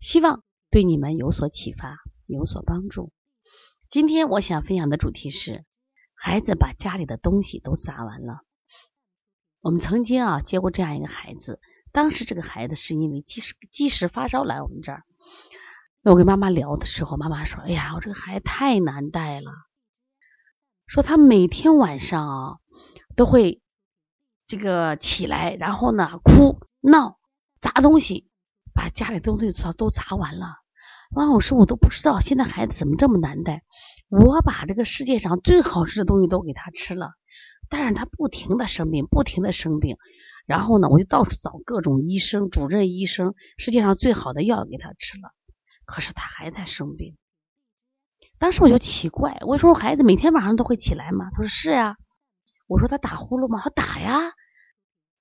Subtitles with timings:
[0.00, 3.12] 希望对你们有所启发，有所帮助。
[3.88, 5.64] 今天我想分享的主题是：
[6.14, 8.40] 孩子把家里的东西都砸完了。
[9.60, 11.60] 我们曾经啊接过这样一个孩子，
[11.92, 15.02] 当时这个孩子是因为即时即时发烧来我们这儿。
[16.02, 19.50] 那我跟妈妈聊的时候，妈妈说：“哎呀，我这个孩子太难带了，
[20.86, 22.58] 说他每天晚上啊
[23.16, 23.60] 都会
[24.46, 27.18] 这个起来，然后呢哭闹
[27.60, 28.28] 砸东西。”
[28.74, 30.56] 把家里东西都都砸完了，
[31.10, 33.62] 王老师，我都不知道现在孩子怎么这么难带。
[34.08, 37.12] 我把这个世界上最好吃的东西都给他吃了，
[37.68, 39.96] 但是他不停的生病，不停的生病。
[40.46, 45.32] 然后呢，我就到处找各种医生、主任医生，世界上最好的药给他吃了，
[45.84, 47.16] 可是他还在生病。
[48.38, 51.30] 当时我就奇怪，我说孩子每天晚上都会起来吗？
[51.34, 51.96] 他说是呀。
[52.66, 53.60] 我说他打呼噜吗？
[53.62, 54.32] 他打呀。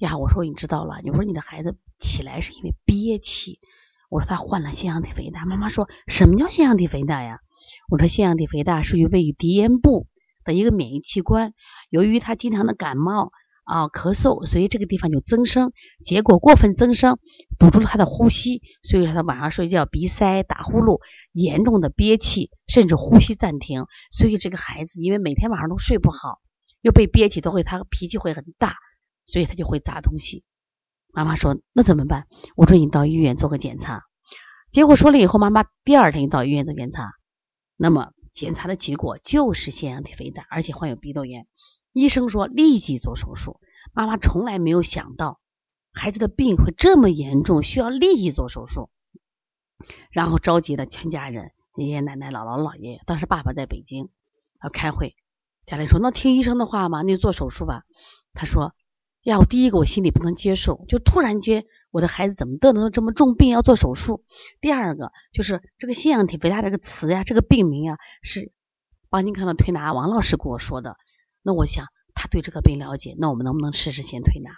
[0.00, 3.60] 呀，我说你知道了，你说你的孩子起来是因为憋气。
[4.08, 5.44] 我说他患了腺样体肥大。
[5.44, 7.40] 妈妈说什么叫腺样体肥大呀？
[7.90, 10.06] 我说腺样体肥大属于位于鼻咽部
[10.42, 11.52] 的一个免疫器官，
[11.90, 13.30] 由于他经常的感冒
[13.64, 15.70] 啊咳嗽，所以这个地方就增生，
[16.02, 17.18] 结果过分增生
[17.58, 23.84] 堵住了他的呼吸，所以说他晚上睡觉鼻塞、打呼噜，严重的憋气，甚至呼吸暂停。
[24.10, 26.40] 所以这个孩子因为每天晚上都睡不好，
[26.80, 28.76] 又被憋气，都会他脾气会很大。
[29.30, 30.42] 所以他就会砸东西。
[31.12, 32.26] 妈妈说：“那怎么办？”
[32.56, 34.02] 我说：“你到医院做个检查。”
[34.72, 37.12] 结果说了以后，妈妈第二天就到医院做检查。
[37.76, 41.46] 那么检查的结果就是腺样体肥大，而且患有鼻窦炎。
[41.92, 43.60] 医生说立即做手术。
[43.92, 45.40] 妈妈从来没有想到
[45.92, 48.90] 孩子的病会这么严重，需要立即做手术。
[50.10, 53.00] 然后召集了全家人，爷爷奶奶、姥姥姥爷。
[53.06, 54.10] 当时爸爸在北京
[54.62, 55.16] 要开会，
[55.66, 57.82] 家里说：“那听医生的话嘛，那就做手术吧。”
[58.34, 58.74] 他说。
[59.22, 64.24] 呀，我第一个我心里不能接受，就突然间我的孩子怎么得了这么重病要做手术？
[64.62, 68.50] 第二个就是这个腺样体肥大这个词呀，这个病名啊是
[69.10, 70.96] 邦尼康的推拿王老师跟我说的。
[71.42, 74.52] 那我想他对这个病了解，那我们能不能试试先推拿？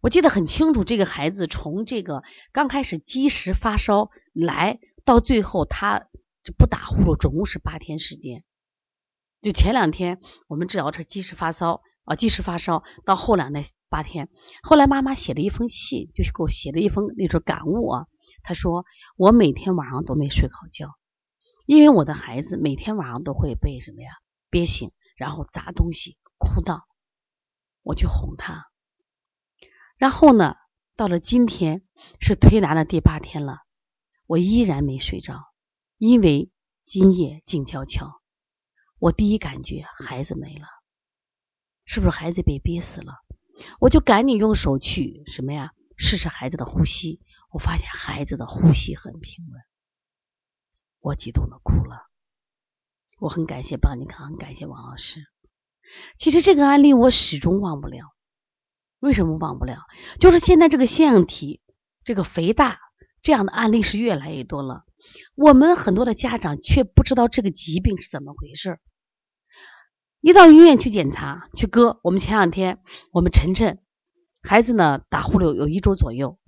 [0.00, 6.08] 我记得很清楚，这个孩子从这个刚开始积食发烧来到最后他
[6.58, 8.42] 不打呼噜，总共是八天时间。
[9.40, 11.80] 就前两天我们治疗是积食发烧。
[12.04, 14.28] 啊，即使发烧，到后来那八天，
[14.62, 18.06] 后来妈妈写了一封信，就是给我写了一封那种感悟啊。
[18.42, 18.84] 她说
[19.16, 20.96] 我每天晚上都没睡好觉，
[21.66, 24.10] 因为我的孩子每天晚上都会被什么呀
[24.48, 26.84] 憋醒，然后砸东西、哭闹，
[27.82, 28.66] 我去哄他。
[29.96, 30.56] 然后呢，
[30.96, 31.82] 到了今天
[32.18, 33.58] 是推拿的第八天了，
[34.26, 35.44] 我依然没睡着，
[35.98, 36.50] 因为
[36.82, 38.20] 今夜静悄悄，
[38.98, 40.66] 我第一感觉孩子没了。
[41.92, 43.14] 是不是孩子被憋死了？
[43.80, 45.72] 我就赶紧用手去什么呀？
[45.96, 47.20] 试试孩子的呼吸。
[47.50, 49.60] 我发现孩子的呼吸很平稳，
[51.00, 52.06] 我激动的哭了。
[53.18, 55.24] 我很感谢邦尼康，感谢王老师。
[56.16, 58.04] 其实这个案例我始终忘不了。
[59.00, 59.82] 为什么忘不了？
[60.20, 61.60] 就是现在这个腺样体
[62.04, 62.78] 这个肥大
[63.20, 64.84] 这样的案例是越来越多了，
[65.34, 68.78] 我们很多的家长却不知道这个疾病是怎么回事。
[70.20, 73.82] 一到医院去检查去割，我们前两天我们晨晨
[74.42, 76.38] 孩子呢打呼噜有一周左右，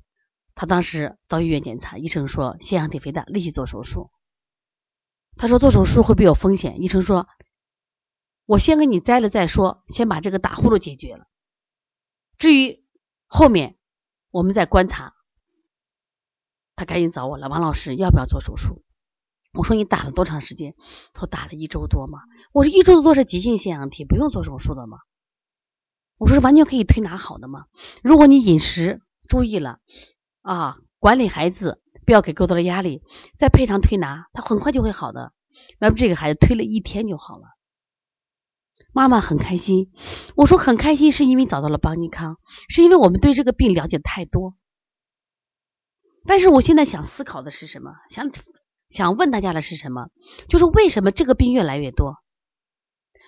[0.55, 4.11] 他当时到医院检查，医生说腺样体肥大，立即做手术。
[5.37, 6.83] 他说做手术会不会有风险？
[6.83, 7.27] 医生说，
[8.45, 11.27] 我先给你摘了再说，先把这个打呼噜解决了。
[12.37, 12.85] 至于
[13.27, 13.79] 后面
[14.31, 15.15] 我们再观察。
[16.77, 18.83] 他赶紧找我了，王老师要不要做手术？
[19.53, 20.75] 我说你打了多长时间？
[21.13, 22.21] 他说打了一周多嘛。
[22.53, 24.99] 我说一周多是急性腺样体，不用做手术的嘛。
[26.17, 27.67] 我说是完全可以推拿好的嘛。
[28.03, 29.79] 如果你饮食注意了
[30.41, 33.03] 啊，管理孩子，不要给过多的压力，
[33.37, 35.33] 再配上推拿，他很快就会好的。
[35.79, 37.49] 那么这个孩子推了一天就好了，
[38.95, 39.93] 妈妈很开心。
[40.35, 42.39] 我说很开心是因为找到了邦尼康，
[42.71, 44.55] 是因为我们对这个病了解太多。
[46.25, 47.93] 但是我现在想思考的是什么？
[48.09, 48.31] 想。
[48.93, 50.11] 想问大家的是什么？
[50.49, 52.17] 就是为什么这个病越来越多？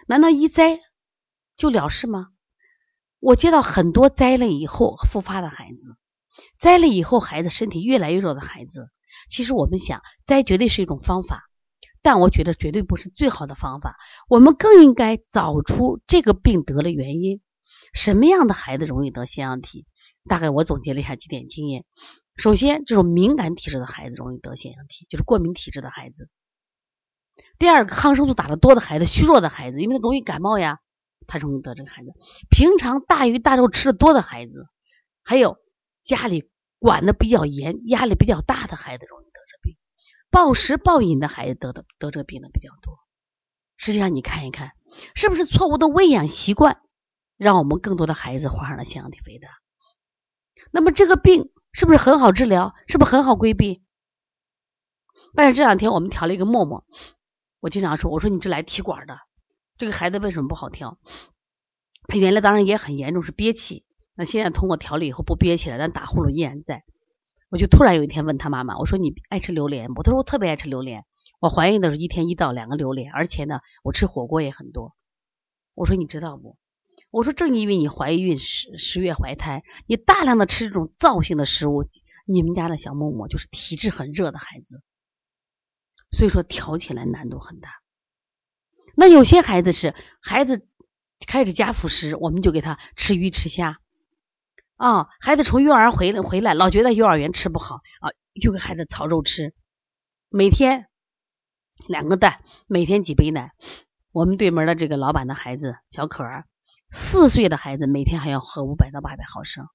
[0.07, 0.79] 难道一摘
[1.57, 2.29] 就了事吗？
[3.19, 5.97] 我接到很多摘了以后复发的孩子，
[6.59, 8.91] 摘了以后孩子身体越来越弱的孩子，
[9.31, 11.45] 其实我们想栽绝对是一种方法，
[12.03, 13.97] 但我觉得绝对不是最好的方法。
[14.29, 17.41] 我们更应该找出这个病得了原因，
[17.95, 19.87] 什么样的孩子容易得腺样体？
[20.29, 21.85] 大概我总结了一下几点经验。
[22.37, 26.29] 首先，这种敏感体质的孩子容易得腺样体，就是过敏体质的孩子。
[27.59, 30.81] 第二个，抗生素打的多的孩子，虚弱的孩子，因为他容易感冒呀，
[31.26, 32.12] 他容易得这个孩子。
[32.50, 34.67] 平常大鱼大肉吃的多的孩子，
[35.23, 35.59] 还有
[36.03, 39.77] 家里管的比较严、压力比较大的孩子，容易得这病。
[40.31, 42.99] 暴食暴饮的孩子得的得这个病的比较多。
[43.77, 44.73] 实际上，你看一看，
[45.15, 46.81] 是不是错误的喂养习惯，
[47.37, 49.49] 让我们更多的孩子患上了腺样体肥大？
[50.75, 52.75] 那么这个病是不是很好治疗？
[52.88, 53.85] 是不是很好规避？
[55.32, 56.85] 但是这两天我们调了一个沫沫。
[57.61, 59.21] 我经常说，我说你这来提管的，
[59.79, 60.99] 这个孩子为什么不好调？
[62.09, 63.85] 他原来当然也很严重，是憋气。
[64.17, 66.82] 那现在通过调理以后不憋气了，但打呼噜依然在。
[67.50, 70.03] 我就突然有一天问他妈妈，我说你爱吃榴莲不？
[70.03, 71.05] 他说我特别爱吃榴莲。
[71.38, 74.97] 我怀孕的时候一天一到两个榴莲，而且呢，我吃火锅也很多。
[75.75, 76.59] 我说你知道不？
[77.15, 81.85] 我说正因为你怀孕十十月怀胎，你大量的吃这种燥性的食物，
[82.27, 84.83] 你们家的小默默就是体质很热的孩子。
[86.11, 87.71] 所以说调起来难度很大。
[88.97, 90.67] 那有些孩子是孩子
[91.25, 93.79] 开始加辅食，我们就给他吃鱼吃虾。
[94.75, 98.11] 啊，孩子从幼儿园回来回来，老觉得幼儿园吃不好啊，
[98.43, 99.55] 就给孩子炒肉吃。
[100.31, 100.89] 每天
[101.87, 103.53] 两个蛋，每天几杯奶。
[104.11, 106.47] 我们对门的这个老板的孩子小可儿，
[106.96, 109.67] 四岁的孩子每天还要喝五百到八百毫升。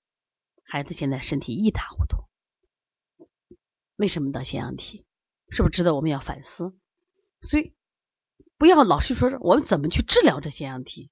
[0.64, 2.24] 孩子现在身体一塌糊涂，
[3.98, 5.06] 为什么得腺样体？
[5.50, 6.74] 是不是值得我们要反思？
[7.42, 7.76] 所以
[8.58, 11.12] 不要老是说我们怎么去治疗这腺样体，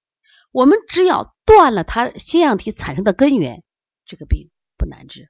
[0.52, 3.66] 我们只要断了它腺样体产生的根源，
[4.06, 5.30] 这个病不难治。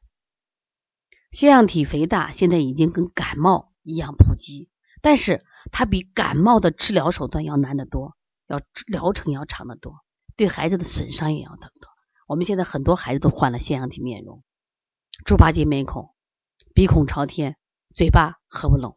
[1.31, 4.69] 腺样体肥大现在已经跟感冒一样普及，
[5.01, 8.15] 但是它比感冒的治疗手段要难得多，
[8.45, 10.03] 要疗程要长得多，
[10.37, 11.89] 对孩子的损伤也要很多。
[12.27, 14.43] 我们现在很多孩子都患了腺样体面容，
[15.25, 16.15] 猪八戒面孔，
[16.73, 17.57] 鼻孔朝天。
[17.95, 18.95] 嘴巴合不拢，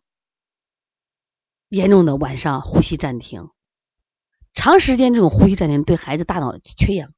[1.70, 3.48] 严重的晚上呼吸暂停，
[4.52, 7.14] 长时间这种呼吸暂停对孩子大脑缺氧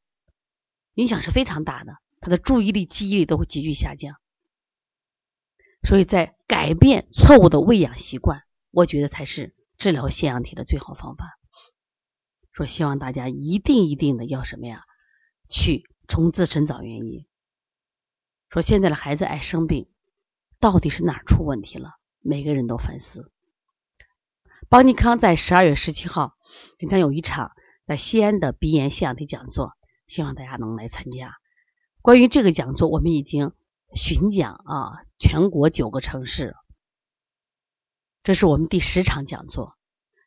[0.94, 4.14] 影响是非常大的，他的注意力、记忆力都会急剧下降。
[5.82, 11.36] 所以在改变错误的喂养习惯，我觉得才是治疗腺样体的最好方法。
[12.52, 14.84] 说希望大家一定一定的要什么呀？
[15.48, 17.26] 去从自身找原因。
[18.48, 19.88] 说现在的孩子爱生病。
[20.60, 21.94] 到底是哪出问题了？
[22.20, 23.32] 每个人都反思。
[24.68, 26.36] 邦尼康在十二月十七号
[26.78, 27.50] 你看有一场
[27.84, 29.72] 在西安的鼻炎腺样体讲座，
[30.06, 31.34] 希望大家能来参加。
[32.00, 33.54] 关于这个讲座，我们已经
[33.92, 36.54] 巡讲啊全国九个城市，
[38.22, 39.76] 这是我们第十场讲座。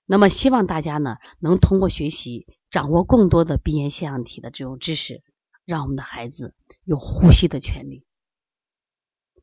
[0.06, 5.24] 那么希望大家呢能通过学习，掌握更多的鼻炎腺样体的这种知识，
[5.66, 6.54] 让我们的孩子
[6.84, 8.06] 有呼吸的权利。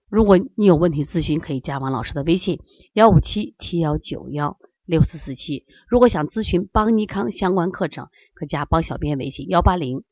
[0.09, 2.61] 如果你有问题咨询，可以加王老师的微信
[2.93, 5.65] 幺五七七幺九幺六四四七。
[5.89, 10.05] 如果想咨询邦尼康相关课程，可加帮小编微信幺八零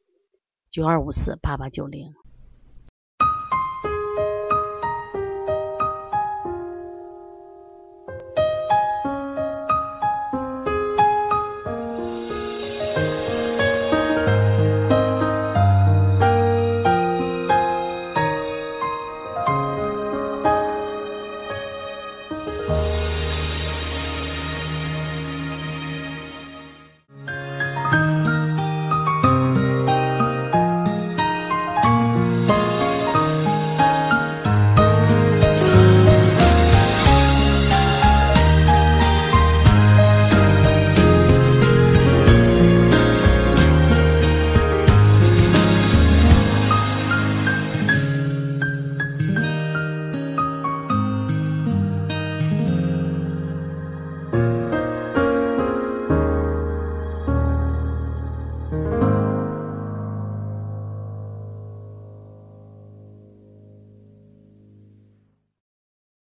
[0.71, 2.15] 九二五四八八九零。